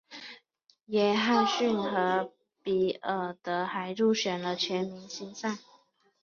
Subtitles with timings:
[0.87, 5.59] 约翰逊和比尔德还入选了全明星赛。